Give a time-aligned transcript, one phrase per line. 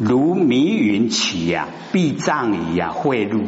[0.00, 3.42] 如迷云起呀，必障矣呀，汇入。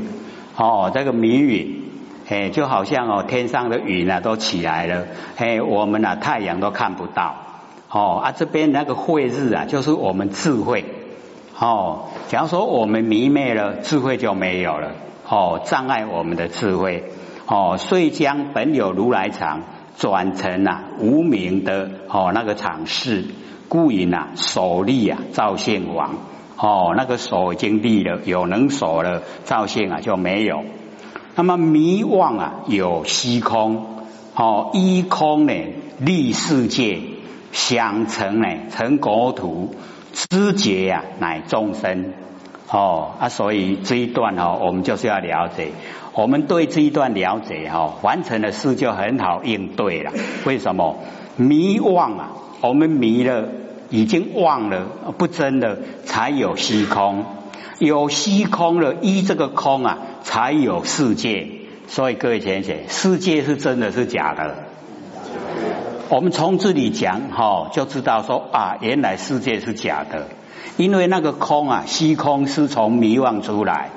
[0.55, 1.85] 哦，这个迷云，
[2.29, 5.07] 哎，就好像哦，天上的云啊都起来了，
[5.39, 7.37] 哎，我们啊太阳都看不到，
[7.91, 10.85] 哦啊，这边那个慧日啊，就是我们智慧，
[11.59, 14.91] 哦，假如说我们迷昧了，智慧就没有了，
[15.27, 17.05] 哦，障碍我们的智慧，
[17.47, 19.63] 哦，遂将本有如来常
[19.97, 23.25] 转成啊无名的哦那个常事，
[23.71, 26.17] 故引啊首立啊造现王。
[26.65, 30.63] 哦，那个手已经立了，有能手了，造性啊就没有。
[31.35, 33.85] 那么迷妄啊有虚空，
[34.37, 35.53] 哦依空呢
[35.99, 37.01] 立世界，
[37.51, 39.75] 想成呢成国土，
[40.13, 42.13] 知觉呀乃众生。
[42.71, 45.73] 哦啊，所以这一段哦，我们就是要了解，
[46.15, 50.13] 我们对这一段了解哈，完成的事就很好应对了。
[50.47, 50.99] 为什么
[51.35, 52.31] 迷妄啊？
[52.61, 53.49] 我们迷了。
[53.93, 54.87] 已经忘了
[55.19, 57.25] 不真的，才有虚空；
[57.79, 61.47] 有虚空了，依这个空啊，才有世界。
[61.87, 64.57] 所以各位先生，世界是真的是假的？
[66.09, 70.29] 我们从这里讲哈，就知道说啊，原来世界是假的，
[70.79, 73.91] 因为那个空啊，虚空是从迷惘出来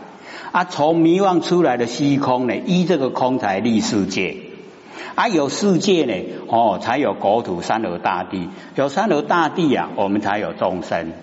[0.51, 4.35] 啊，从迷惘出来的虚空呢，依这个空才立世界。
[5.15, 6.13] 啊，有世界呢，
[6.47, 11.13] 哦，才有国土山河大地，有山河大地啊，我们才有众生，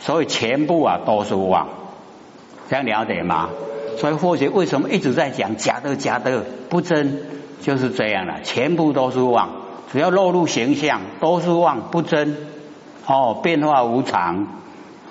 [0.00, 1.68] 所以全部啊都是妄，
[2.70, 3.50] 这样了解吗？
[3.98, 7.20] 所以或许为什么一直在讲假的假的不真，
[7.60, 9.50] 就是这样了，全部都是妄，
[9.92, 12.36] 只要落入形象都是妄不真，
[13.06, 14.46] 哦，变化无常。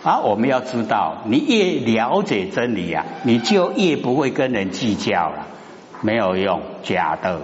[0.03, 5.47] 啊，我们要知道，你越了解真理啊，你就越不会跟人计较了，
[6.01, 7.41] 没有用，假的。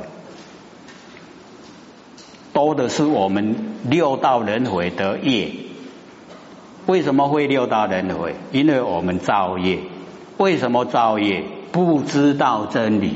[2.53, 3.55] 多的是我们
[3.89, 5.51] 六道轮回的业，
[6.85, 8.35] 为什么会六道轮回？
[8.51, 9.79] 因为我们造业。
[10.37, 11.43] 为什么造业？
[11.71, 13.15] 不知道真理。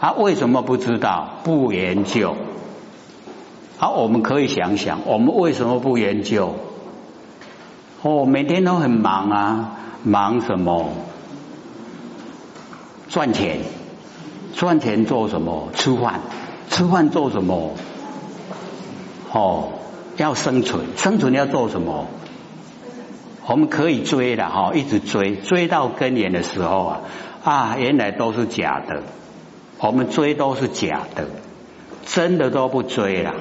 [0.00, 1.28] 啊，为什么不知道？
[1.44, 2.34] 不研究。
[3.78, 6.54] 好，我们可以想想，我们为什么不研究？
[8.02, 9.70] 哦，每天都很忙啊，
[10.02, 10.88] 忙什么？
[13.08, 13.58] 赚钱，
[14.54, 15.68] 赚钱做什么？
[15.74, 16.20] 吃饭，
[16.68, 17.72] 吃饭做什么？
[19.32, 19.70] 哦，
[20.16, 22.06] 要生存，生存要做什么？
[23.46, 27.00] 我们可以追的哈，一直追，追到根源的时候啊
[27.42, 29.02] 啊，原来都是假的，
[29.78, 31.26] 我们追都是假的，
[32.06, 33.34] 真的都不追了。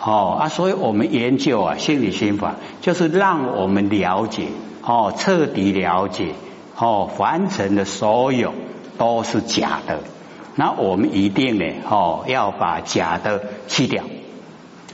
[0.00, 4.48] 哦啊，所以我们研究啊心理心法，就是让我们了解
[4.82, 6.32] 哦，彻底了解
[6.76, 8.52] 哦，凡尘的所有
[8.98, 10.00] 都是假的，
[10.56, 14.02] 那我们一定呢哦，要把假的去掉。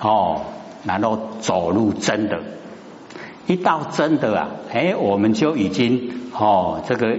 [0.00, 0.43] 哦，
[0.84, 2.41] 然后走入真的，
[3.47, 7.19] 一到真的啊，哎，我们就已经哦，这个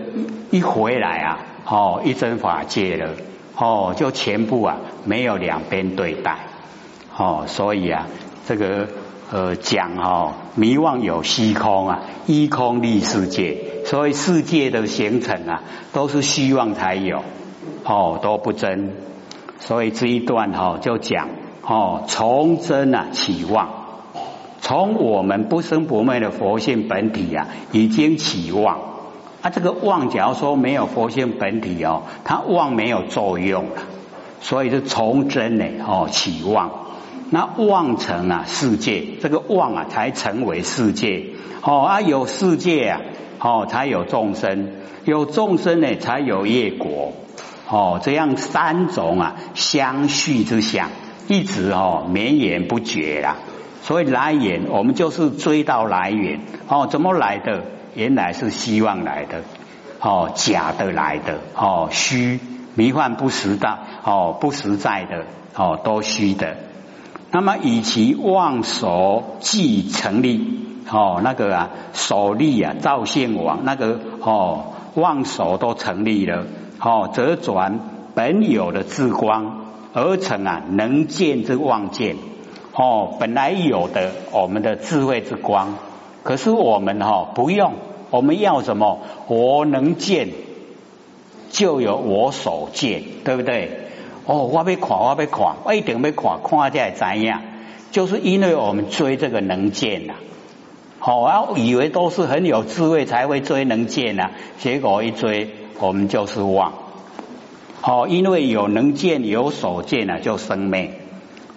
[0.49, 3.11] 一回来啊，哦，一真法界了，
[3.55, 6.37] 哦，就全部啊没有两边对待，
[7.15, 8.07] 哦，所以啊，
[8.47, 8.87] 这个
[9.31, 15.61] 呃讲哦，迷妄有虚空啊，依空立世界，所以世界的形成啊，
[15.93, 17.21] 都是虚妄才有，
[17.83, 18.95] 哦，都不真，
[19.59, 21.27] 所以这一段哈就讲。
[21.63, 23.69] 哦，从真啊起妄，
[24.61, 28.79] 从我们不生不灭的佛性本体啊，已经起妄
[29.41, 29.49] 啊。
[29.51, 33.65] 这个妄，假如说没有佛性本体哦，它妄没有作用，
[34.41, 36.71] 所以是从真呢哦起妄。
[37.29, 41.27] 那妄成啊世界，这个妄啊才成为世界
[41.61, 43.01] 哦啊有世界啊
[43.39, 44.73] 哦才有众生，
[45.05, 47.13] 有众生呢才有业果
[47.69, 50.89] 哦，这样三种啊相续之相。
[51.27, 53.37] 一直哦绵延不绝啦，
[53.83, 57.63] 所以来源我们就是追到来源哦，怎么来的？
[57.93, 59.43] 原来是希望来的
[59.99, 62.39] 哦，假的来的哦，虚
[62.73, 66.55] 迷幻不实的哦，不实在的哦，都虚的。
[67.31, 76.45] 那么以其妄所既成立哦，那个啊所立啊造现王那个哦妄所都成立了
[76.79, 77.79] 哦，则转
[78.15, 79.60] 本有的智光。
[79.93, 82.15] 而成啊，能见之望见
[82.73, 85.75] 哦，本来有的我们的智慧之光，
[86.23, 87.73] 可是我们哈不用，
[88.09, 88.99] 我们要什么？
[89.27, 90.29] 我能见，
[91.49, 93.89] 就有我所见，对不对？
[94.25, 97.41] 哦，我被看，我被看，我一定被看，看才怎样？
[97.91, 100.13] 就是因为我们追这个能见呐，
[100.99, 105.49] 好啊，以为都是很有智慧才会追能见呐，结果一追，
[105.79, 106.71] 我们就是妄。
[107.83, 110.99] 哦，因为有能见有所见啊，就生灭。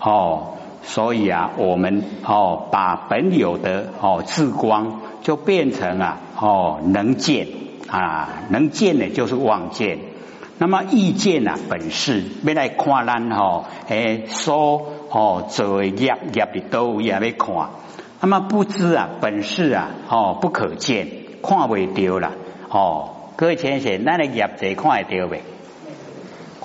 [0.01, 7.49] 哦，所以啊，我们哦把本有的哦智光就变成啊哦能见
[7.89, 9.99] 啊能见呢就是望见。
[10.59, 17.71] 那么意见啊本是要来看咱吼诶所哦做业业的都也要看。
[18.21, 21.09] 那么不知啊本是啊哦不可见，
[21.43, 22.33] 看未到啦
[22.71, 23.11] 哦。
[23.37, 25.43] 各位先生，咱的业者看会到未？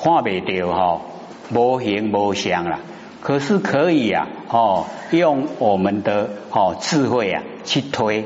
[0.01, 1.01] 看不到吼，
[1.54, 2.80] 无形无相啦。
[3.22, 8.25] 可是可以啊，哦，用我们的哦智慧啊去推，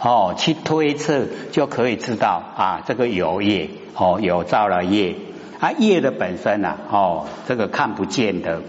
[0.00, 5.14] 哦去推测就可以知道啊，这个有业哦有造了业。
[5.60, 8.60] 啊业的本身啊哦这个看不见的，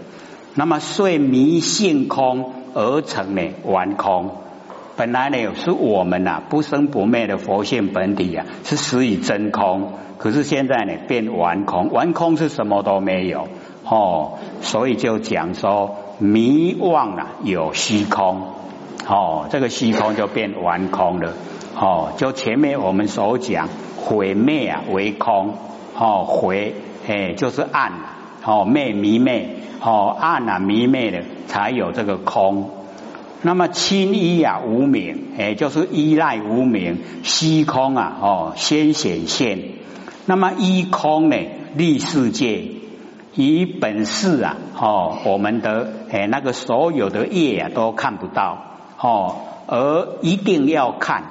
[0.54, 4.36] 那么遂迷性空而成呢完空，
[4.98, 13.46] 本来呢是我们呐不生不灭的佛性本体啊是实以真空，可是现在呢变完空，完空是什么都没有。
[13.84, 18.42] 哦，所以就讲说迷妄啊有虚空，
[19.08, 21.32] 哦，这个虚空就变完空了，
[21.78, 25.54] 哦，就前面我们所讲毁灭啊为空，
[25.96, 26.74] 哦毁
[27.06, 27.92] 哎就是暗，
[28.44, 29.48] 哦灭迷灭，
[29.80, 32.70] 哦暗啊迷灭的才有这个空，
[33.42, 39.60] 那么轻依啊无名，哎就是依赖无名，虚空啊哦先显现，
[40.26, 41.36] 那么依空呢
[41.74, 42.64] 立世界。
[43.34, 48.58] 以本事啊，哦，我们的诶那个所有的业啊都看不到
[48.98, 49.36] 哦，
[49.68, 51.22] 而一定要看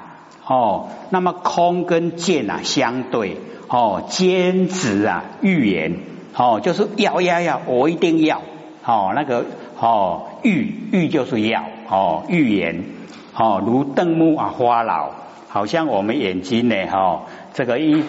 [0.46, 0.88] 哦。
[1.10, 3.36] 那么空跟见啊相对
[3.68, 5.98] 哦，坚持啊预言
[6.34, 8.40] 哦，就是要要要，我一定要
[8.86, 9.44] 哦那个
[9.78, 12.84] 哦欲欲就是要哦预言
[13.34, 15.10] 哦，如瞪目啊花老，
[15.48, 17.22] 好像我们眼睛呢哈
[17.54, 18.04] 这个一。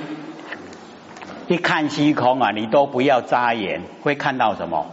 [1.47, 4.85] 一看虚空啊，你都不要眨眼，会看到什么？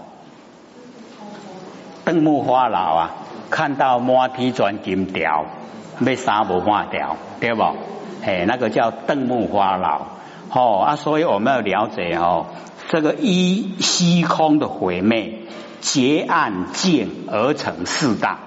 [2.06, 3.10] 瞪目花老啊，
[3.50, 5.44] 看到满体转金条，
[6.02, 7.62] 被杀不化掉，对不？
[8.24, 10.06] 哎，那个叫瞪目花老。
[10.50, 12.46] 哦啊，所以我们要了解哦，
[12.88, 15.40] 这个一虚空的毁灭，
[15.82, 18.38] 结暗净而成四大。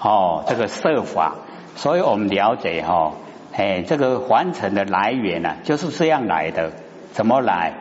[0.00, 1.34] 哦，这个设法，
[1.76, 3.12] 所以我们了解哈，
[3.52, 6.72] 哎，这个凡尘的来源呢，就是这样来的。
[7.12, 7.74] 怎么来？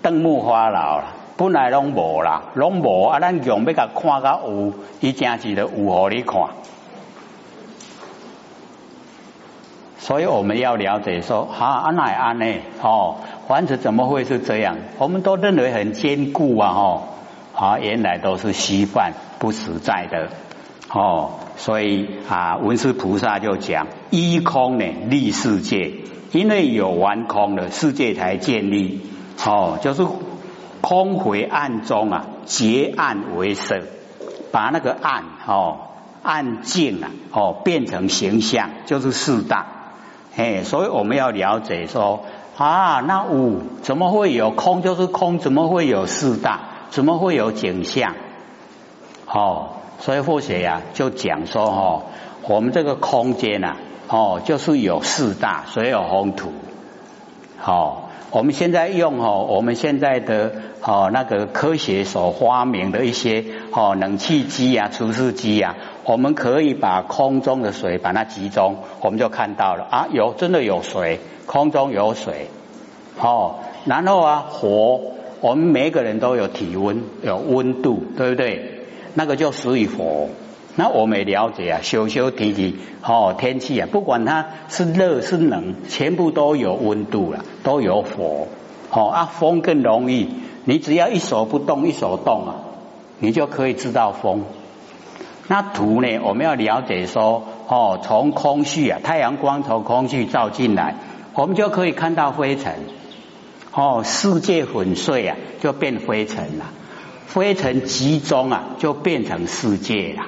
[0.00, 3.18] 灯木花老了，本来拢无啦，拢无啊！
[3.18, 6.40] 咱用要甲看到有，伊正是的有互你看。
[9.98, 12.46] 所以我们要了解说，哈安乃安呢？
[12.80, 13.16] 哦，
[13.48, 14.76] 凡子怎么会是这样？
[14.98, 16.70] 我们都认为很坚固啊！
[16.70, 17.02] 哦，
[17.56, 20.28] 啊，原来都是虚幻不实在的
[20.90, 21.30] 哦。
[21.56, 25.94] 所以啊，文殊菩萨就讲：一空呢，立世界。
[26.30, 29.00] 因为有完空的世界才建立，
[29.46, 30.06] 哦，就是
[30.82, 33.80] 空回暗中啊，结暗为色，
[34.52, 35.78] 把那个暗哦
[36.22, 39.66] 暗境啊哦变成形象，就是四大。
[40.36, 42.24] 哎，所以我们要了解说
[42.58, 44.82] 啊，那五怎么会有空？
[44.82, 46.60] 就是空，怎么会有四大？
[46.90, 48.14] 怎么会有景象？
[49.26, 52.02] 哦，所以或学呀就讲说哦，
[52.48, 53.76] 我们这个空间呐。
[54.10, 56.50] 哦，就是有四大，所有宏图。
[57.58, 60.50] 好，我们现在用哦，我们现在的
[60.80, 72.48] 哦那个科学所发明的一些哦冷气机啊、除湿机啊，我们可以把空中的水把它集中，我们就看到了啊，有真的有水，空中有水。
[73.20, 75.02] 哦，然后啊火，
[75.42, 78.77] 我们每个人都有体温，有温度，对不对？
[79.18, 80.28] 那个就属于火。
[80.76, 88.46] 那我们也了解啊，修修提提哦，天气啊，不管它是热是冷，全部都有温度了，都有火
[88.92, 90.28] 哦啊，风更容易，
[90.64, 92.54] 你只要一手不动，一手动啊，
[93.18, 94.44] 你就可以知道风。
[95.48, 100.94] 那土呢，我们要了解说哦，从空气啊，太阳光从空气照进来，
[101.34, 102.76] 我们就可以看到灰尘
[103.74, 106.66] 哦，世界粉碎啊，就变灰尘了，
[107.34, 110.24] 灰尘集中啊，就变成世界了。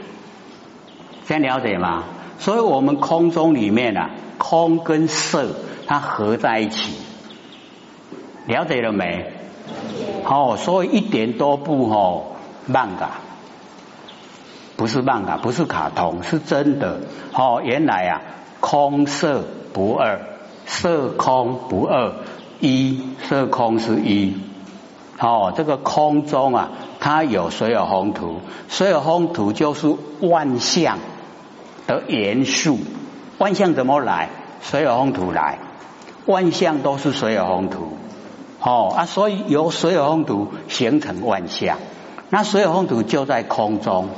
[1.27, 2.05] 先了解吗？
[2.39, 5.49] 所以我们空中里面啊，空跟色
[5.87, 6.95] 它合在一起，
[8.47, 9.33] 了解了没？
[10.25, 13.21] 哦，所以一点都不哦漫嘎，
[14.77, 17.01] 不是漫嘎，不是卡通，是真的。
[17.33, 18.23] 哦，原来啊，
[18.61, 20.21] 空色不二，
[20.67, 22.13] 色空不二，
[22.61, 24.37] 一色空是一。
[25.19, 30.99] 哦，这个空中啊，它有所有宏图，所有宏图就是万象。
[31.87, 32.79] 的元素，
[33.39, 34.29] 万象怎么来？
[34.63, 35.59] 水有风土来，
[36.27, 37.97] 万象都是水有风土。
[38.61, 41.79] 哦啊，所以由水有风土形成万象，
[42.29, 44.11] 那所有风土就在空中，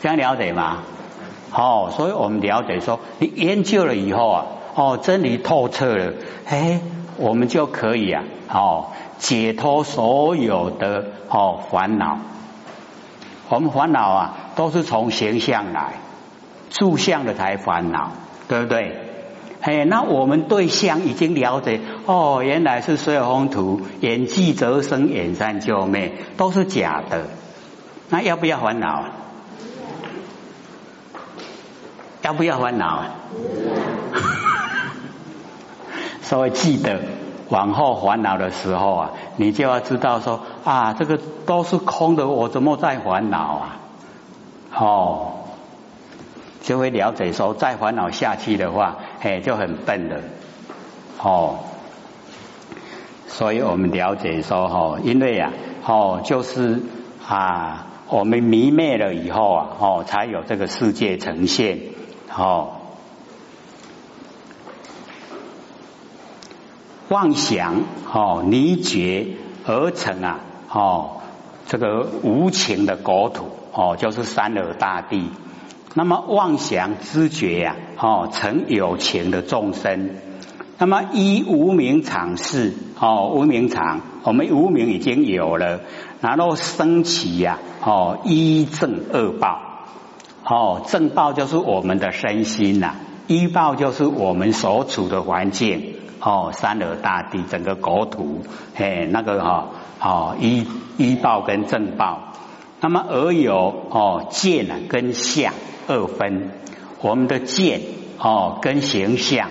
[0.00, 0.78] 这样了解吗？
[1.52, 6.14] 哦，所以我们了解说，你研究了以后啊，哦，真理透彻了，
[6.46, 6.80] 哎，
[7.18, 8.86] 我们就可以啊，哦，
[9.22, 12.18] 解脱所有的哦烦恼。
[13.48, 15.92] 我们烦恼啊，都是从形象来，
[16.70, 18.10] 住相的才烦恼，
[18.48, 18.96] 对不对？
[19.60, 27.28] 嘿，那我们对象已经了解，哦，原来是所有风土，演即则生，演散就灭，都是假的。
[28.08, 29.04] 那要不要烦恼？
[32.22, 33.02] 要不要烦恼？
[36.22, 36.98] 所以记得
[37.52, 43.76] 往后烦恼的时候啊，你就要知道说啊，这个都是空的，我怎么在烦恼啊？
[44.74, 45.32] 哦，
[46.62, 50.16] 就会了解说，再烦恼下去的话，哎，就很笨了。
[51.22, 51.56] 哦，
[53.28, 55.52] 所以我们了解说，哈，因为啊，
[55.86, 56.80] 哦，就是
[57.28, 61.78] 啊，我们迷灭了以后啊，哦，才有这个世界呈现。
[62.34, 62.70] 哦，
[67.12, 69.26] 妄想哦，泥绝
[69.66, 70.40] 而成啊，
[70.70, 71.10] 哦，
[71.66, 75.28] 这个无情的国土哦，就是三尔大地。
[75.92, 80.08] 那么妄想知觉呀，哦，成有情的众生。
[80.78, 85.80] 那么依无名常事哦，无名常，我们无名已经有了，
[86.22, 89.60] 然后升起呀，哦，一正恶报。
[90.46, 92.94] 哦，正报就是我们的身心呐，
[93.26, 95.91] 一报就是我们所处的环境。
[96.24, 98.42] 哦，三河大地，整个国土，
[98.76, 99.68] 嘿，那个哈，
[100.00, 100.64] 哦，一
[100.96, 102.32] 一报跟正报。
[102.80, 105.52] 那么而有哦见啊跟相
[105.88, 106.50] 二分，
[107.00, 107.80] 我们的见
[108.18, 109.50] 哦跟形象，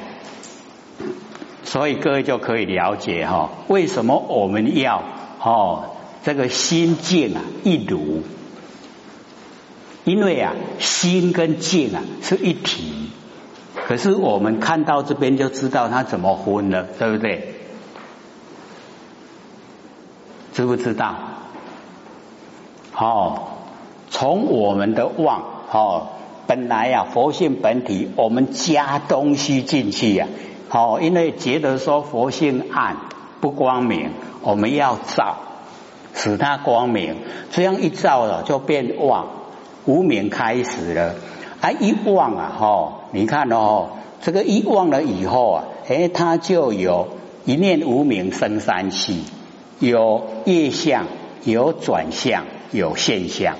[1.64, 5.04] 所以各位就可以了解哈，为什么我们要
[5.42, 8.24] 哦这个心境啊一如。
[10.04, 13.12] 因为啊，心跟境啊是一体，
[13.88, 17.56] 可是我们看到这边就知道他怎么昏了，对不对？
[20.54, 21.16] 知不知道？
[22.96, 23.44] 哦，
[24.10, 26.08] 从我们的妄哦，
[26.48, 30.28] 本来呀佛性本体，我们加东西进去呀，
[30.70, 32.98] 哦，因为觉得说佛性暗
[33.40, 34.12] 不光明，
[34.42, 35.38] 我们要照，
[36.14, 37.16] 使它光明，
[37.52, 39.28] 这样一照了就变妄。
[39.86, 41.16] 无名开始了，
[41.62, 43.90] 啊一忘啊哈，你看哦，
[44.22, 47.10] 这个一忘了以后啊，哎，它就有
[47.46, 49.24] 一念无名生三气，
[49.80, 51.06] 有业相，
[51.44, 53.58] 有转向，有现象。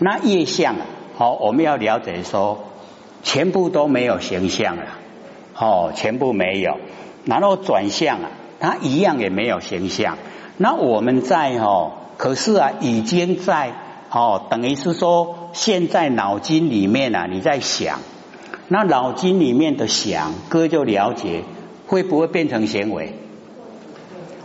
[0.00, 2.58] 那业相啊，好，我们要了解说，
[3.22, 4.82] 全部都没有形象了，
[5.56, 6.78] 哦，全部没有。
[7.24, 10.18] 然后转向啊，它一样也没有形象。
[10.56, 13.72] 那我们在哦，可是啊，已经在。
[14.12, 18.00] 哦，等于是说，现在脑筋里面啊，你在想，
[18.66, 21.44] 那脑筋里面的想，哥就了解
[21.86, 23.14] 会不会变成行为？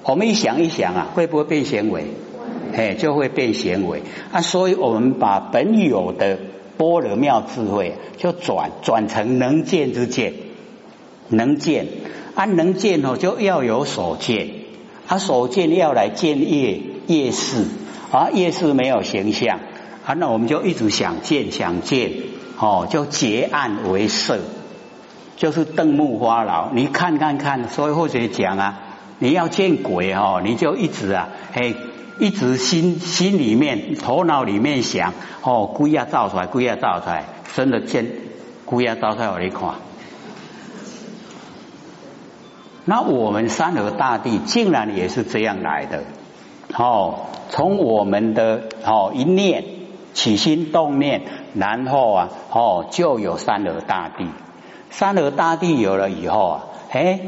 [0.03, 2.05] 我们一想一想啊，会不会变行为？
[2.75, 4.41] 哎，就会变行为啊。
[4.41, 6.37] 所以我们把本有的
[6.77, 10.33] 般若妙智慧，就转转成能见之见，
[11.29, 11.87] 能见
[12.35, 14.47] 啊，能见哦，就要有所见，
[15.07, 17.65] 啊，所见要来见业业事。
[18.11, 19.59] 啊，夜市没有形象，
[20.05, 22.11] 啊，那我们就一直想见想见，
[22.57, 24.39] 哦，就结案为色，
[25.35, 26.71] 就是瞪目花老。
[26.71, 28.79] 你看看看，所以或者讲啊，
[29.19, 31.75] 你要见鬼哦，你就一直啊，嘿，
[32.19, 38.07] 一直心心里面、头脑里面想，哦，鬼要造出来，鬼要造出来，真的见
[38.65, 39.61] 鬼要造出来，我你看。
[42.85, 46.03] 那我们三河大地竟然也是这样来的。
[46.77, 47.19] 哦，
[47.51, 49.63] 从我们的哦一念
[50.13, 51.21] 起心动念，
[51.53, 54.27] 然后啊哦就有三河大地，
[54.89, 57.21] 三河大地有了以后啊，哎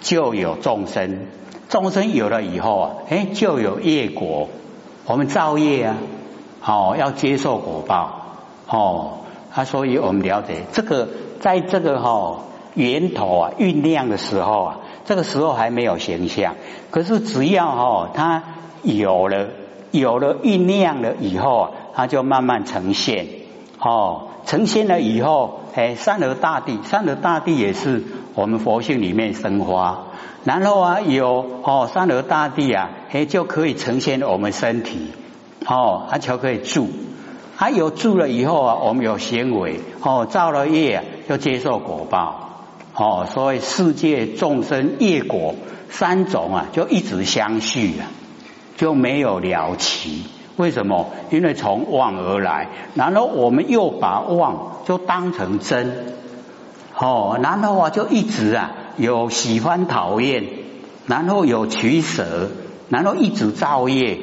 [0.00, 1.26] 就有众生，
[1.68, 4.48] 众生有了以后啊，哎就有业果，
[5.04, 5.96] 我们造业啊，
[6.64, 8.22] 哦要接受果报。
[8.68, 9.18] 哦，
[9.54, 11.08] 啊所以我们了解这个，
[11.40, 12.38] 在这个哈
[12.72, 16.54] 源头啊酝酿的时候啊，这个时候还没有形象，
[16.90, 18.42] 可是只要哈它。
[18.82, 19.48] 有了，
[19.90, 23.26] 有了酝酿了以后啊，它就慢慢呈现。
[23.80, 28.02] 哦，呈现了以后，哎，三河大地，三河大地也是
[28.34, 30.06] 我们佛性里面生花。
[30.44, 35.12] 然后啊，有哦，三河大地啊，哎，就可以呈现我们身体。
[35.66, 36.88] 哦，它就可以住。
[37.56, 39.80] 它有住了以后啊，我们有行为。
[40.02, 42.50] 哦，造了业就接受果报。
[42.94, 45.54] 哦，所以世界众生业果
[45.88, 48.10] 三种啊，就一直相续啊。
[48.78, 50.22] 就没有了期，
[50.56, 51.10] 为什么？
[51.30, 56.14] 因为从妄而来，然后我们又把妄就当成真，
[56.96, 60.44] 哦，然后啊就一直啊有喜欢讨厌，
[61.06, 62.50] 然后有取舍，
[62.88, 64.20] 然后一直造业，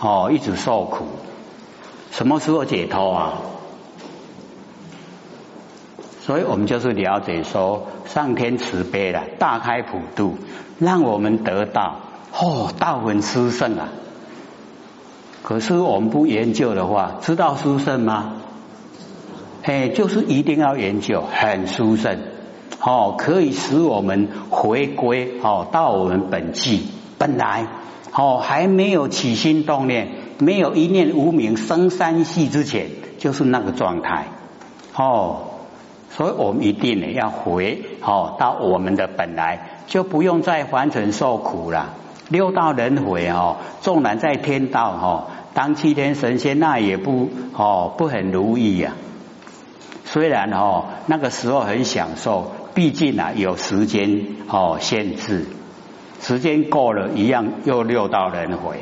[0.00, 1.04] 哦，一直受苦，
[2.12, 3.32] 什么时候解脱啊？
[6.20, 10.38] 所以我们就是了解说，上天慈悲了，大开普度，
[10.78, 11.96] 让我们得到
[12.36, 13.88] 哦，道闻殊胜啊！
[15.44, 18.32] 可是我们不研究的话，知道殊胜吗？
[19.62, 22.18] 哎，就是一定要研究，很殊胜
[22.80, 26.88] 哦，可以使我们回归哦，到我们本际
[27.18, 27.68] 本来
[28.12, 32.88] 哦，还没有起心动念，没有一念无名生三系之前，
[33.18, 34.26] 就是那个状态
[34.96, 35.50] 哦。
[36.10, 41.94] 所以我们一定呢要回哦到我们的本来，就不用再凡尘受苦了。
[42.34, 48.90] 六道轮回哦，纵然在天道哦当七天神仙，那也不哦不很如意呀。
[50.04, 55.46] 虽然哦那个时候很享受，毕竟啊有时间哦限制，
[56.20, 58.80] 时间过了一样又六道轮回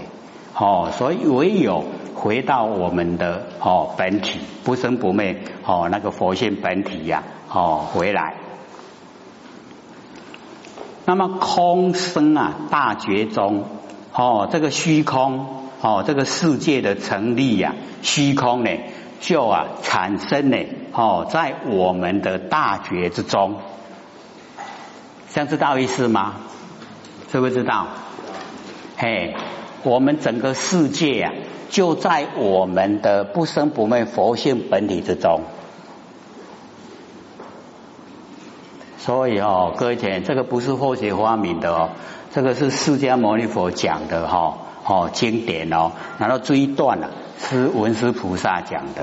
[0.56, 1.84] 哦，所以唯有。
[2.14, 8.34] 回到我们的哦本体不生不灭哦那个佛性本体呀哦回来，
[11.04, 13.64] 那么空生啊大觉中
[14.12, 18.70] 哦这个虚空哦这个世界的成立呀虚空呢
[19.20, 20.58] 就啊产生呢
[20.92, 23.56] 哦在我们的大觉之中，
[25.28, 26.34] 想知道意思吗？
[27.30, 27.86] 知不知道？
[28.96, 29.34] 嘿，
[29.82, 31.32] 我们整个世界啊。
[31.70, 35.40] 就在我们的不生不灭佛性本体之中，
[39.04, 41.88] 所以哦，各位请，这个不是后学发明的哦，
[42.30, 49.02] 这个是释迦牟尼佛讲的哈哦经典哦，然后这一段呢是文殊菩萨讲的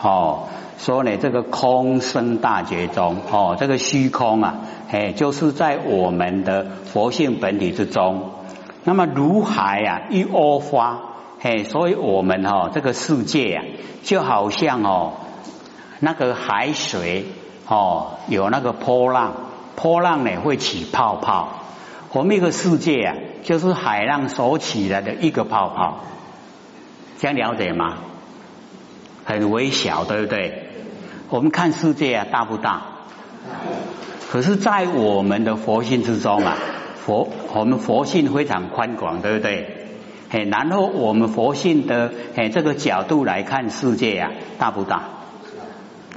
[0.00, 0.44] 哦，
[0.78, 4.60] 说呢这个空生大觉中哦，这个虚空啊，
[4.92, 8.30] 哎，就是在我们的佛性本体之中，
[8.84, 11.00] 那么如海啊一窝花。
[11.40, 13.64] 嘿，所以我们哈这个世界啊，
[14.04, 15.14] 就好像哦
[15.98, 17.24] 那个海水
[17.72, 19.32] 哦有那个波浪，
[19.76, 21.60] 波浪呢会起泡泡。
[22.12, 26.00] 我们一个世界啊，就是海浪所起来的一个泡泡，
[27.18, 27.96] 这样了解吗？
[29.24, 30.68] 很微小，对不对？
[31.30, 32.82] 我们看世界啊，大不大？
[34.30, 36.58] 可是，在我们的佛性之中啊，
[37.06, 39.88] 佛我们佛性非常宽广，对不对？
[40.28, 45.04] 哎，然后我们佛性的哎这个角度来看世界啊，大不大？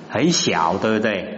[0.10, 1.35] 很小，对不对？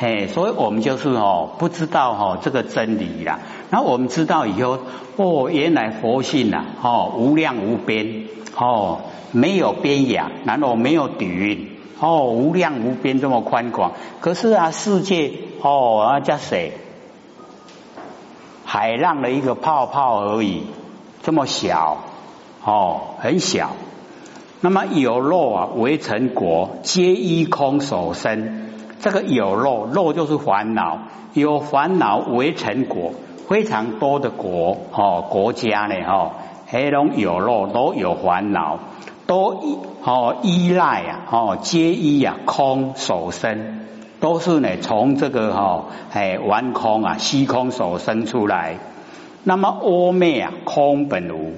[0.00, 3.40] 嘿，所以我们就是哦，不知道哈这个真理啦。
[3.68, 4.78] 然后我们知道以后，
[5.16, 8.24] 哦，原来佛性呐，哦，无量无边，
[8.56, 9.00] 哦，
[9.32, 11.68] 没有边涯，然后没有底蕴，
[12.00, 13.92] 哦，无量无边这么宽广。
[14.20, 16.72] 可是啊，世界哦，啊叫谁？
[18.64, 20.62] 海浪的一个泡泡而已。
[21.22, 21.98] 这么小
[22.64, 23.72] 哦，很小。
[24.62, 28.69] 那么有肉啊，为成国，皆依空所生。
[29.00, 30.98] 这个有肉，肉就是烦恼，
[31.32, 33.12] 有烦恼为成果，
[33.48, 36.32] 非常多的国哦，国家呢哈，
[36.66, 38.78] 黑龙有肉都有烦恼，
[39.26, 43.86] 都依哦依赖啊哦，皆依啊空所生，
[44.20, 48.76] 都是呢从这个哈哎玩空啊虚空所生出来。
[49.44, 51.54] 那么窝灭啊，空本无。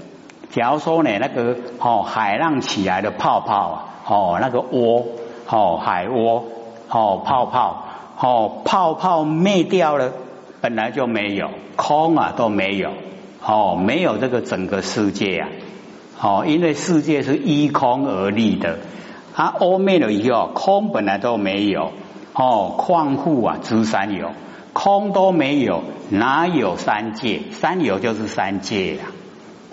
[0.50, 5.04] 假如说呢，那个哦海浪起来的泡泡啊，哦那个窝
[5.48, 6.44] 哦海窝
[6.92, 7.84] 哦泡泡
[8.20, 10.12] 哦泡泡灭掉了，
[10.60, 12.90] 本来就没有空啊都没有
[13.42, 15.48] 哦没有这个整个世界啊
[16.20, 18.78] 哦因为世界是依空而立的，
[19.34, 21.92] 它窝灭了以后，空本来都没有
[22.34, 24.30] 哦矿户啊知三有。
[24.74, 27.42] 空都没有，哪有三界？
[27.50, 29.02] 三有就是三界呀！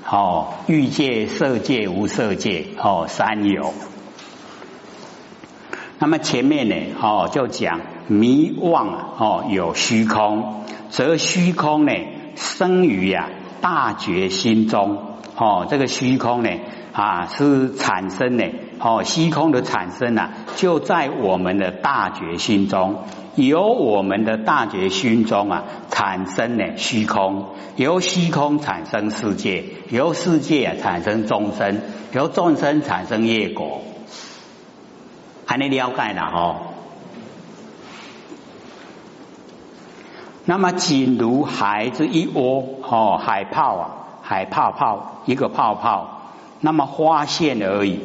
[0.05, 3.73] 哦，欲界、色界、无色界，哦，三有。
[6.01, 11.91] 那么前面呢，哦，就讲迷妄啊，哦，有虚空，则虚空呢
[12.35, 14.97] 生于呀大觉心中，
[15.35, 16.49] 哦，这个虚空呢
[16.93, 18.45] 啊是产生呢，
[18.79, 23.03] 哦，虚空的产生啊，就在我们的大觉心中。
[23.35, 27.45] 由我们的大觉心中啊，产生呢虚空，
[27.77, 31.79] 由虚空产生世界，由世界啊产生众生，
[32.11, 33.81] 由众生产生业果，
[35.49, 36.57] 还能了解了哦。
[40.45, 43.89] 那么仅如海之一窝哦，海泡啊，
[44.21, 46.21] 海泡泡一个泡泡，
[46.59, 47.99] 那么发现而已。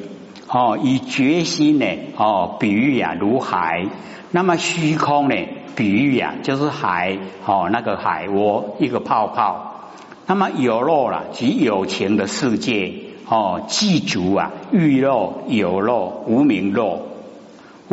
[0.49, 1.85] 哦，以决心呢，
[2.17, 3.89] 哦，比喻啊，如海。
[4.31, 5.37] 那么虚空呢，
[5.77, 9.91] 比喻啊，就是海，哦，那个海窝，一个泡泡。
[10.27, 12.95] 那么有肉了，即有情的世界，
[13.29, 17.09] 哦，记足啊，欲肉有肉，无名肉。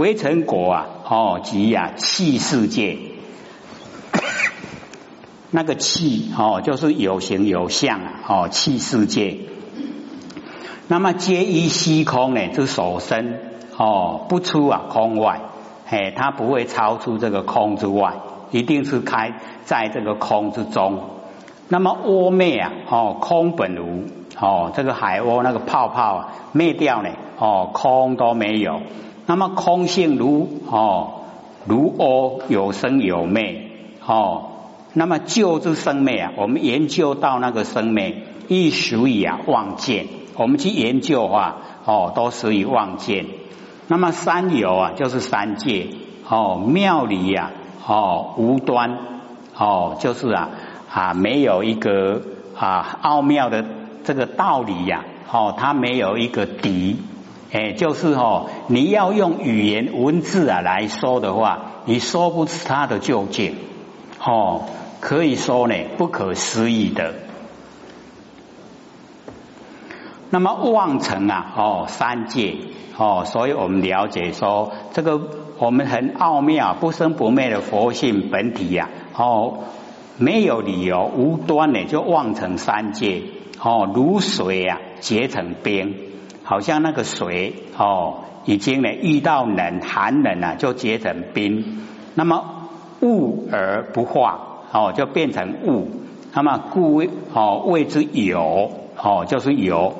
[0.02, 2.98] 为成果啊，哦，即呀，气世界。
[5.52, 9.38] 那个气，哦，就是有形有相啊，哦，气世界。
[10.88, 13.38] 那么皆依虚空呢，之所生
[13.78, 15.42] 哦，不出啊空外，
[15.86, 18.16] 嘿，它不会超出这个空之外，
[18.52, 21.04] 一定是开在这个空之中。
[21.70, 24.06] 那么窝灭啊，哦，空本无
[24.40, 28.82] 哦，这个海窝那个泡泡啊灭掉呢，哦，空都没有。
[29.32, 31.22] 那么空性如哦
[31.66, 33.62] 如哦有生有灭
[34.06, 34.50] 哦，
[34.92, 40.08] 那么救之生灭啊，我们研究到那个生灭，亦属于啊望见。
[40.36, 43.26] 我们去研究啊，哦，都属于望见。
[43.88, 45.88] 那么三有啊，就是三界
[46.28, 47.52] 哦，妙理呀，
[47.88, 48.98] 哦，无端
[49.58, 50.50] 哦，就是啊
[50.92, 52.22] 啊，没有一个
[52.58, 53.64] 啊奥妙的
[54.04, 56.98] 这个道理呀，哦，它没有一个底，
[57.52, 63.56] 哎，就是哦，你要用语言文字啊来说的话，你说不出它的究竟，
[64.26, 64.64] 哦，
[65.02, 67.14] 可以说呢，不可思议的。
[70.30, 72.56] 那么望成啊，哦，三界
[72.98, 75.20] 哦，所以我们了解说，这个
[75.58, 79.66] 我们很奥妙、不生不灭的佛性本体呀，哦，
[80.18, 83.24] 没有理由无端的就望成三界
[83.62, 85.98] 哦，如水啊结成冰，
[86.52, 91.78] 好像那个水哦，已经呢遇到冷寒冷啊，就结成冰。
[92.14, 92.44] 那么
[93.02, 95.90] 物而不化哦，就变成物。
[96.34, 97.02] 那么故
[97.34, 98.70] 哦谓之有
[99.02, 99.94] 哦，就是有。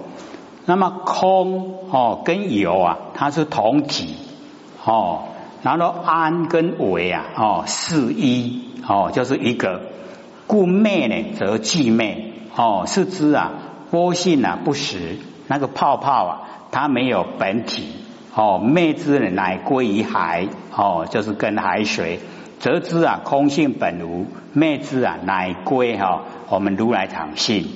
[0.66, 4.18] 那么空哦跟有啊，它是同体
[4.84, 5.22] 哦，
[5.64, 9.84] 然后安跟为啊哦是一哦就是一个，
[10.48, 13.54] 故昧呢则即昧哦是知啊
[13.90, 15.18] 波性啊不实，
[15.52, 17.94] 那个泡泡啊它没有本体
[18.34, 22.20] 哦昧之呢乃归于海哦就是跟海水，
[22.60, 27.68] 则知啊空性本无昧之啊乃归哈我们如来常性。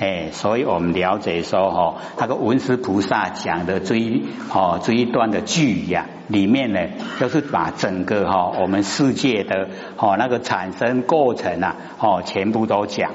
[0.00, 6.80] 哎，所以我们了解说哈，那个文殊菩萨讲的这一哦这一段的句呀，里面呢，
[7.20, 13.12] 就是把整个哈我们世界的哦那个产生过程啊，哦全部都讲。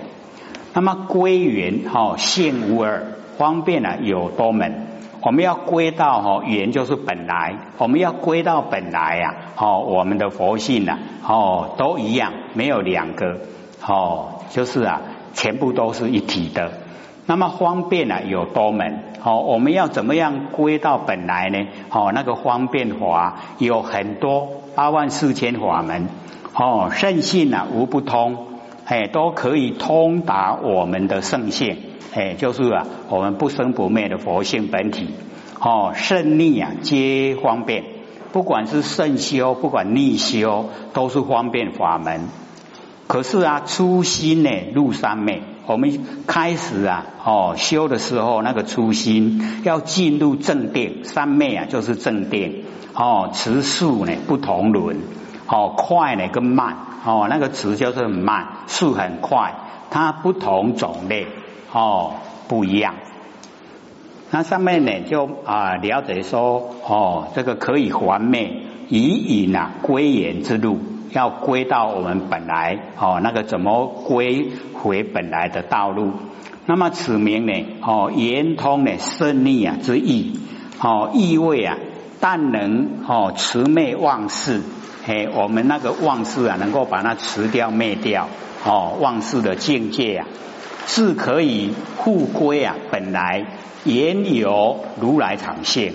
[0.76, 3.04] 那么归元哈性无二，
[3.38, 4.88] 方便啊有多门。
[5.22, 13.40] 我们要归到哈元就是本来，我们要归到本来呀，哦我们的佛性呐，哦都一样，没有两个
[13.86, 15.02] 哦，就是啊。
[15.38, 16.72] 全部都是一体的，
[17.26, 21.68] 那么方便呢有多门，好，我们要怎么样归到本来呢？
[21.90, 26.08] 好，那个方便法有很多八万四千法门，
[26.54, 28.48] 哦，圣性啊无不通，
[28.86, 31.80] 哎，都可以通达我们的圣性，
[32.16, 35.10] 哎，就是啊我们不生不灭的佛性本体，
[35.60, 37.84] 哦，胜逆啊皆方便，
[38.32, 42.22] 不管是胜修，不管逆修，都是方便法门。
[43.08, 45.44] 可是啊，初心呢入三昧。
[45.68, 52.64] 我们开始啊，哦修的时候，那个初心要进入正定，三昧啊就是正定。
[52.94, 55.00] 哦，持数呢不同轮，
[55.48, 59.56] 哦快呢跟慢，哦那个持就是慢，速很快，
[59.90, 61.28] 它不同种类，
[61.76, 62.14] 哦
[62.48, 62.96] 不一样。
[64.32, 69.02] 那上面呢就啊了解说，哦这个可以还昧，以
[69.44, 70.80] 引啊归元之路。
[71.12, 76.12] 要归到我们本来哦，那个怎么归回本来的道路？
[76.66, 80.38] 那么此名呢哦，圆通呢胜利啊之意
[80.82, 81.78] 哦，意味啊，
[82.20, 84.62] 但能哦持灭妄事，
[85.08, 88.28] 哎，我们那个妄事啊，能够把它辞掉灭掉
[88.66, 90.28] 哦，妄事的境界啊，
[90.86, 93.46] 是可以复归啊本来
[93.84, 95.94] 原有如来常性。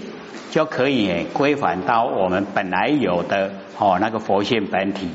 [0.50, 5.08] 就可以归还到我们本来有的哦那个佛性本体。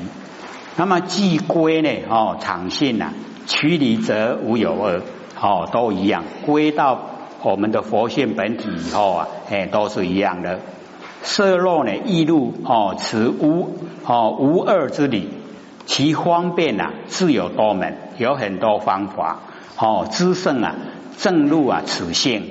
[0.76, 3.12] 那么既归呢哦常性呐，
[3.46, 5.02] 趋离则无有二
[5.38, 7.10] 哦都一样，归到
[7.42, 10.60] 我们的佛性本体以后啊，哎都是一样的。
[11.20, 15.28] 色肉呢易入哦此无哦无二之理，
[15.84, 19.40] 其方便呐自有多门，有很多方法
[19.78, 20.74] 哦知胜啊
[21.18, 22.42] 正入啊此性，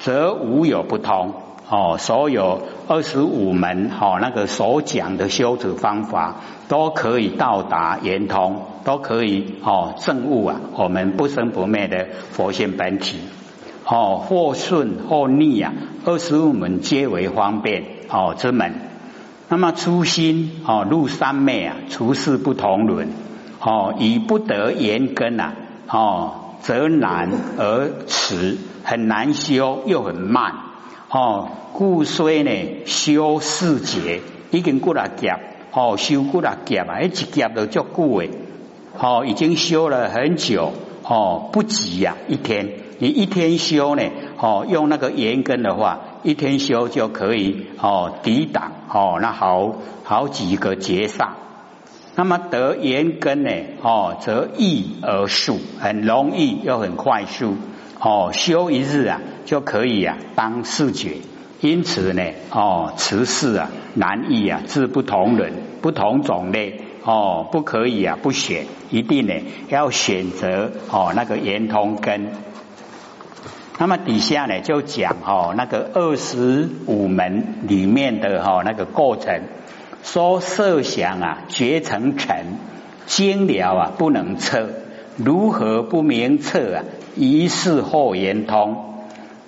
[0.00, 1.34] 则无有不通。
[1.68, 6.36] 哦，所有二十五门哦，那个所讲的修持方法
[6.68, 13.20] 都可以到达圆通，都可以哦证悟啊，我们不生不灭的佛性本体。
[13.86, 15.72] 哦，或顺或逆啊，
[16.04, 18.74] 二十五门皆为方便哦之门。
[19.48, 23.08] 那么初心哦，入三昧啊，处事不同伦
[23.60, 25.54] 哦，以不得言根啊
[25.88, 30.54] 哦，则难而迟，很难修又很慢
[31.10, 34.20] 哦，故虽呢修四节，
[34.50, 35.34] 已经过了劫
[35.72, 38.30] 哦，修过了劫啊，一劫都足久诶，
[38.98, 40.72] 哦，已经修了很久
[41.02, 42.68] 哦，不急呀，一天。
[42.98, 44.02] 你一天修呢？
[44.38, 51.30] 哦，用那个严根的话，一天修就可以哦抵挡哦那好好几个劫煞。
[52.22, 53.50] 那么得严根呢？
[53.82, 57.56] 哦，则易而速，很容易又很快速。
[57.98, 61.16] 哦，修一日啊就可以啊当四觉。
[61.60, 69.34] 因此呢，哦，持事啊难易啊，自不同人，不同种类哦，不可以啊不选，一定呢
[69.68, 72.28] 要选择哦那个圆通根。
[73.80, 79.42] 那么底下呢就讲哈那个二十五门里面的哈那个过程，
[80.02, 82.44] 说设想啊绝成尘，
[83.06, 84.68] 精了啊不能测，
[85.16, 86.84] 如何不明测啊？
[87.16, 88.76] 一事后圆通。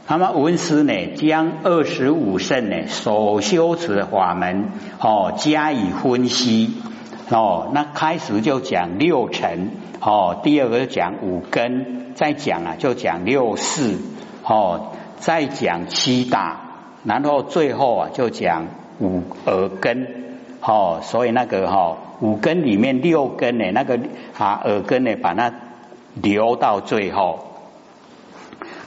[0.07, 4.67] 那么文师呢将二十五圣呢所修持的法门
[5.01, 6.75] 哦加以分析
[7.31, 13.97] 哦，那开始就讲六尘哦，第二个讲五根，再讲啊就讲六事。
[14.47, 16.61] 哦，再讲七大，
[17.03, 18.67] 然后最后啊就讲
[19.01, 20.24] 五耳根，
[20.66, 24.00] 哦，所以那个哈五根里面六根呢，那个
[24.38, 25.53] 啊耳根呢，把它
[26.14, 27.40] 留到最后。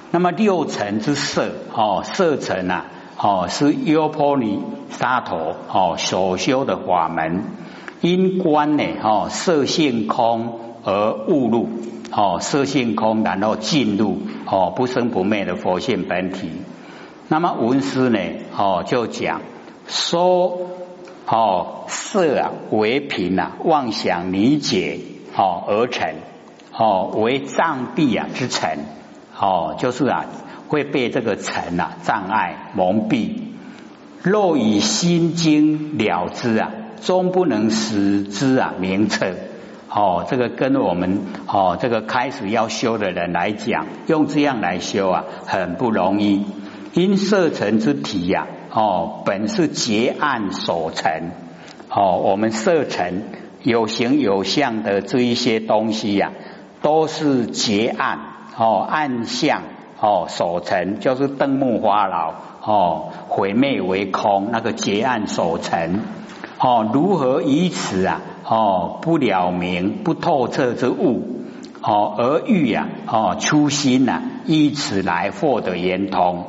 [0.10, 2.86] 那么六尘之色，哦色尘啊，
[3.18, 4.60] 哦是优婆尼
[4.90, 7.44] 沙陀哦所修的法门，
[8.02, 11.70] 因观呢，哦色性空而误入。
[12.10, 16.50] 哦，色性空，然后进入哦不生不灭的佛性本体。
[17.28, 18.18] 那么文师呢？
[18.58, 19.42] 哦，就讲
[19.88, 20.58] 说
[21.28, 25.00] 哦色啊为凭啊妄想理解
[25.36, 26.16] 哦而成
[26.72, 28.80] 哦为障蔽啊之尘
[29.38, 30.26] 哦就是啊
[30.70, 33.42] 会被这个尘啊障碍蒙蔽。
[34.24, 39.36] 若以心经了之啊，终不能使之啊明彻。
[39.90, 46.44] 哦，这个跟我们哦，这个开始要修的人来讲，用这样来修啊，很不容易。
[46.94, 51.32] 因色尘之体呀，哦，本是结案所成。
[51.90, 53.24] 哦，我们色尘
[53.64, 56.34] 有形有相的这一些东西呀，
[56.84, 58.20] 都是结案
[58.56, 59.64] 哦，暗相
[60.00, 66.02] 哦所成，就是灯木花老哦，毁灭为空，那个结案所成。
[66.60, 68.22] 哦，如何以此啊？
[68.44, 71.42] 哦，不了明不透彻之物，
[71.82, 76.46] 哦，而欲呀，哦，初心呐，以此来获得圆通，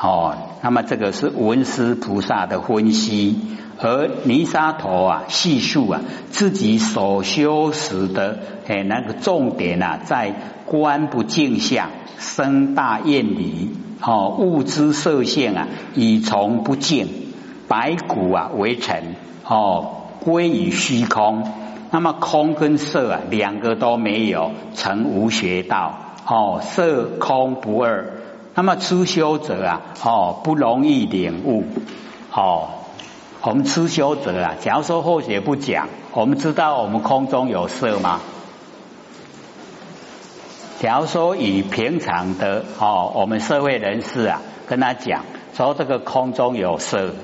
[0.00, 3.36] 哦，那么这个是文殊菩萨的分析，
[3.78, 6.00] 而泥沙陀啊，细数啊，
[6.30, 17.06] 自己所修持的，哎，那个重点啊，在观不净相，生大厌离，哦，物之色性啊，以从不净，
[17.68, 19.92] 白骨啊为尘，哦。
[20.18, 21.44] 归于虚空，
[21.92, 25.96] 那么空跟色啊，两个都没有，成无学道。
[26.26, 28.14] 哦，色空不二。
[28.56, 31.64] 那么初修者啊，哦，不容易领悟。
[32.32, 32.70] 哦，
[33.42, 38.20] 我们初修者啊，假如说后学不讲，我们知道我们空中有色吗？
[40.80, 47.14] 假如说以平常的哦，我们社会人士啊，跟他讲说这个空中有色，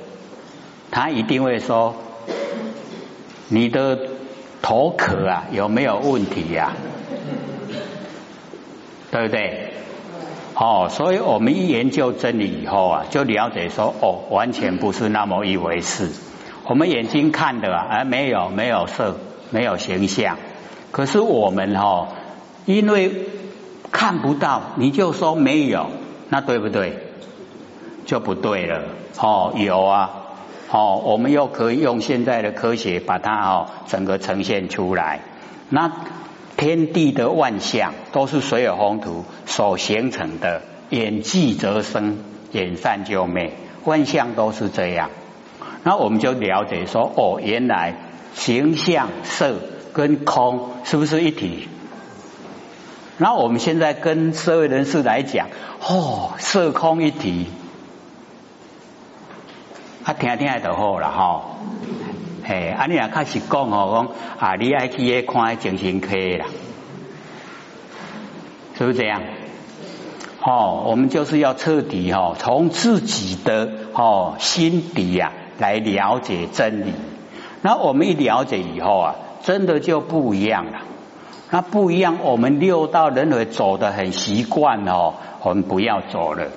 [0.90, 1.94] 他一定会说。
[3.48, 3.98] 你的
[4.62, 6.72] 头壳啊有没有问题呀？
[9.10, 9.71] 对不对？
[10.54, 16.10] 哦，所以我们一研究真理以后啊，就了解说哦，完全不是那么一回事。
[16.64, 19.16] 我们眼睛看的啊，没有没有色，
[19.50, 20.36] 没有形象。
[20.90, 22.08] 可是我们哈，
[22.66, 23.10] 因为
[23.90, 25.86] 看不到，你就说没有，
[26.28, 26.98] 那对不对？
[28.04, 28.82] 就不对了。
[29.18, 30.10] 哦，有啊。
[30.70, 35.20] 哦，我们又可以用现在的科学把它哦整个呈现出来。
[35.68, 35.90] 那
[36.62, 42.18] 天地的万象都是水有风土所形成的，眼聚则生，
[42.52, 45.10] 眼散就灭，万象都是这样。
[45.82, 47.96] 那我们就了解说，哦，原来
[48.34, 49.56] 形象色
[49.92, 51.66] 跟空是不是一体？
[53.16, 55.48] 那我们现在跟社会人士来讲，
[55.80, 57.48] 哦，色空一体。
[60.04, 61.42] 啊，听听就好了哈。
[62.44, 64.08] 嘿，啊，你若开始讲哦，
[64.40, 66.46] 讲啊，你爱去看精神科啦，
[68.76, 69.22] 是不是这样？
[70.44, 76.92] 哦，我们就是要彻底哈，从自己的哦心底呀来了解真理。
[77.60, 80.80] 那我们一了解以后啊，真的就不一样了。
[81.50, 86.48] 那不一样，我们六道人为走的很习惯哦，我们不要走了。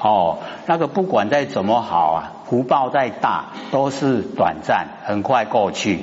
[0.00, 6.00] 哦，那个不管再怎么好啊，福报再大都是短暂，很快过去。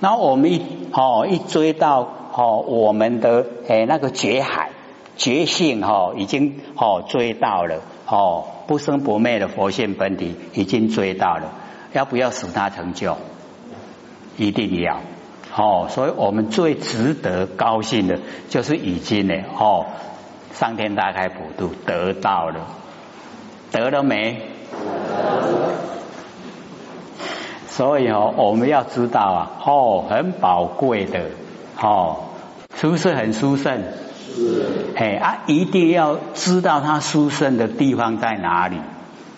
[0.00, 4.70] 然后我们一哦一追到哦我们的诶那个觉海。
[5.16, 11.54] 觉性哈已经哦追到了哦不生不灭的佛性本体已经追到了，
[11.92, 13.16] 要不要使他成就？
[14.36, 15.00] 一定要
[15.56, 19.86] 哦，所以我们最值得高兴的就是已经呢哦
[20.52, 22.68] 上天大开普度得到了，
[23.72, 24.40] 得了没？
[27.68, 31.26] 所以哦我们要知道啊哦很宝贵的
[31.80, 32.24] 哦
[32.76, 33.82] 是不是很殊胜？
[34.94, 38.78] 哎啊，一定要知道它殊胜的地方在哪里。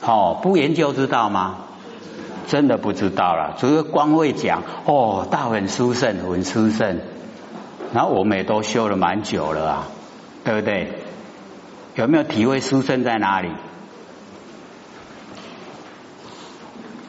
[0.02, 1.56] 哦，不研究知道吗？
[2.48, 3.54] 真的不知道了。
[3.58, 7.00] 只是光会讲哦，大很殊胜，很殊胜。
[7.94, 9.88] 然后我们也都修了蛮久了啊，
[10.44, 10.92] 对不对？
[11.94, 13.50] 有没有体会殊胜在哪里？